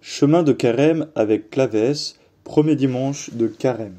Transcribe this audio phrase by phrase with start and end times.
[0.00, 3.98] chemin de Carême avec Clavès, premier dimanche de Carême.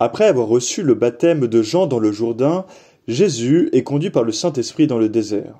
[0.00, 2.66] Après avoir reçu le baptême de Jean dans le Jourdain,
[3.06, 5.54] Jésus est conduit par le Saint-Esprit dans le désert.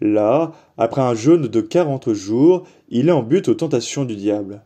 [0.00, 4.62] Là, après un jeûne de quarante jours, il est en but aux tentations du diable.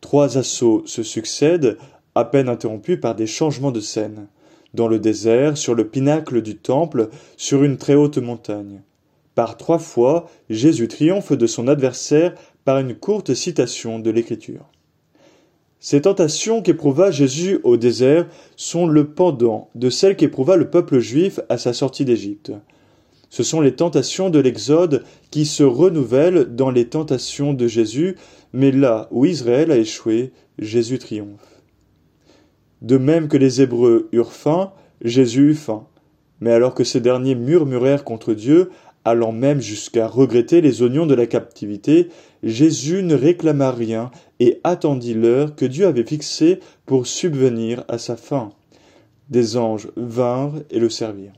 [0.00, 1.78] Trois assauts se succèdent,
[2.14, 4.26] à peine interrompus par des changements de scène.
[4.74, 8.82] Dans le désert, sur le pinacle du temple, sur une très haute montagne.
[9.34, 14.66] Par trois fois, Jésus triomphe de son adversaire par une courte citation de l'Écriture.
[15.80, 21.40] Ces tentations qu'éprouva Jésus au désert sont le pendant de celles qu'éprouva le peuple juif
[21.48, 22.52] à sa sortie d'Égypte.
[23.30, 28.16] Ce sont les tentations de l'Exode qui se renouvellent dans les tentations de Jésus,
[28.52, 31.62] mais là où Israël a échoué, Jésus triomphe.
[32.82, 35.86] De même que les Hébreux eurent faim, Jésus eut faim.
[36.40, 38.70] Mais alors que ces derniers murmurèrent contre Dieu,
[39.04, 42.08] allant même jusqu'à regretter les oignons de la captivité,
[42.42, 48.16] Jésus ne réclama rien et attendit l'heure que Dieu avait fixée pour subvenir à sa
[48.16, 48.50] faim.
[49.30, 51.32] Des anges vinrent et le servirent.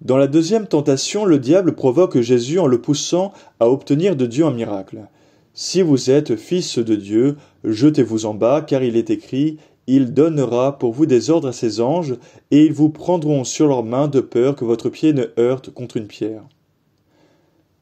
[0.00, 4.44] Dans la deuxième tentation, le diable provoque Jésus en le poussant à obtenir de Dieu
[4.44, 5.06] un miracle.
[5.54, 9.58] Si vous êtes fils de Dieu, jetez-vous en bas, car il est écrit
[9.94, 12.16] il donnera pour vous des ordres à ses anges,
[12.50, 15.98] et ils vous prendront sur leurs mains de peur que votre pied ne heurte contre
[15.98, 16.44] une pierre.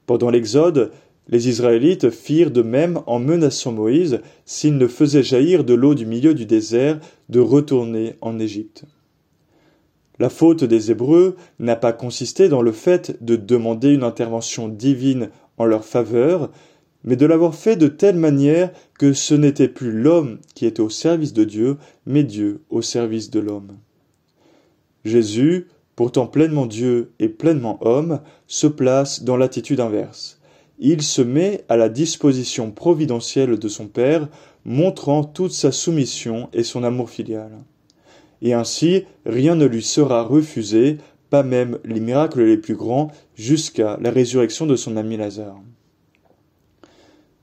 [0.07, 0.91] Pendant l'Exode,
[1.29, 6.05] les Israélites firent de même en menaçant Moïse, s'il ne faisait jaillir de l'eau du
[6.05, 8.85] milieu du désert, de retourner en Égypte.
[10.19, 15.31] La faute des Hébreux n'a pas consisté dans le fait de demander une intervention divine
[15.59, 16.51] en leur faveur,
[17.05, 20.91] mais de l'avoir fait de telle manière que ce n'était plus l'homme qui était au
[20.91, 23.77] service de Dieu, mais Dieu au service de l'homme.
[25.05, 30.39] Jésus, pourtant pleinement Dieu et pleinement homme, se place dans l'attitude inverse.
[30.79, 34.29] Il se met à la disposition providentielle de son Père,
[34.65, 37.51] montrant toute sa soumission et son amour filial.
[38.43, 43.99] Et ainsi, rien ne lui sera refusé, pas même les miracles les plus grands, jusqu'à
[44.01, 45.61] la résurrection de son ami Lazare.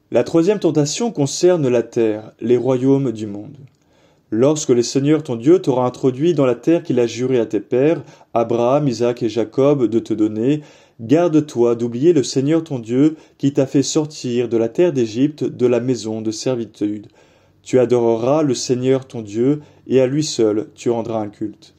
[0.10, 3.58] La troisième tentation concerne la terre, les royaumes du monde.
[4.32, 7.60] Lorsque le Seigneur ton Dieu t'aura introduit dans la terre qu'il a juré à tes
[7.60, 8.02] pères,
[8.34, 10.62] Abraham, Isaac et Jacob, de te donner,
[11.02, 15.66] garde-toi d'oublier le Seigneur ton Dieu qui t'a fait sortir de la terre d'Égypte, de
[15.66, 17.08] la maison de servitude.
[17.62, 21.76] Tu adoreras le Seigneur ton Dieu, et à lui seul tu rendras un culte.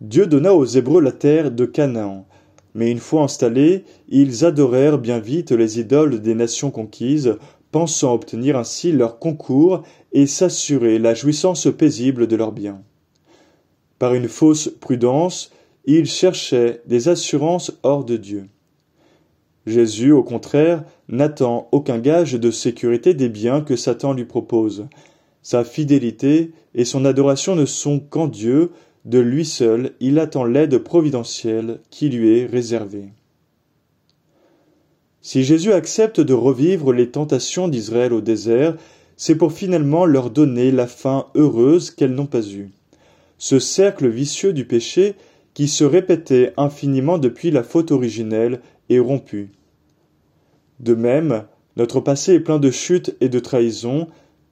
[0.00, 2.26] Dieu donna aux Hébreux la terre de Canaan,
[2.74, 7.36] mais une fois installés, ils adorèrent bien vite les idoles des nations conquises,
[7.70, 12.82] pensant obtenir ainsi leur concours et s'assurer la jouissance paisible de leurs biens.
[13.98, 15.50] Par une fausse prudence,
[15.84, 18.46] ils cherchaient des assurances hors de Dieu.
[19.66, 24.86] Jésus, au contraire, n'attend aucun gage de sécurité des biens que Satan lui propose.
[25.42, 28.70] Sa fidélité et son adoration ne sont qu'en Dieu,
[29.04, 33.08] de lui seul, il attend l'aide providentielle qui lui est réservée.
[35.20, 38.76] Si Jésus accepte de revivre les tentations d'Israël au désert,
[39.16, 42.70] c'est pour finalement leur donner la fin heureuse qu'elles n'ont pas eue.
[43.38, 45.14] Ce cercle vicieux du péché,
[45.54, 49.50] qui se répétait infiniment depuis la faute originelle, est rompu.
[50.80, 51.44] De même,
[51.76, 54.08] notre passé est plein de chutes et de trahisons,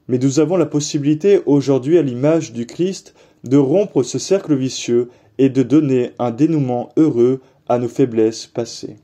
[0.09, 3.15] mais nous avons la possibilité aujourd'hui, à l'image du Christ,
[3.45, 8.97] de rompre ce cercle vicieux et de donner un dénouement heureux à nos faiblesses passées.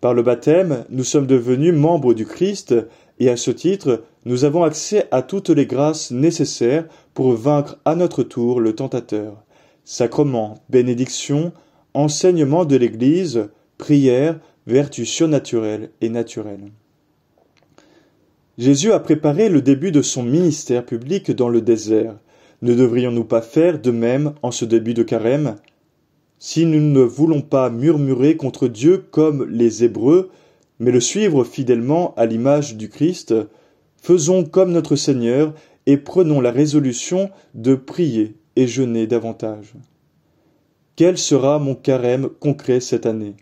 [0.00, 2.74] Par le baptême, nous sommes devenus membres du Christ
[3.18, 7.94] et à ce titre, nous avons accès à toutes les grâces nécessaires pour vaincre à
[7.94, 9.44] notre tour le tentateur.
[9.84, 11.52] Sacrement, bénédiction,
[11.94, 13.48] enseignement de l'Église,
[13.78, 16.72] prière, vertu surnaturelle et naturelle.
[18.58, 22.16] Jésus a préparé le début de son ministère public dans le désert.
[22.62, 25.56] Ne devrions-nous pas faire de même en ce début de carême?
[26.38, 30.30] Si nous ne voulons pas murmurer contre Dieu comme les Hébreux,
[30.78, 33.34] mais le suivre fidèlement à l'image du Christ,
[33.96, 35.54] faisons comme notre Seigneur
[35.86, 39.74] et prenons la résolution de prier et jeûner davantage.
[40.94, 43.34] Quel sera mon carême concret cette année?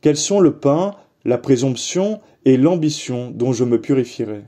[0.00, 0.94] Quels sont le pain,
[1.24, 4.44] la présomption et l'ambition dont je me purifierai?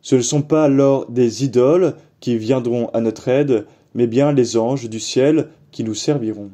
[0.00, 4.56] Ce ne sont pas alors des idoles qui viendront à notre aide, mais bien les
[4.56, 6.50] anges du ciel qui nous serviront.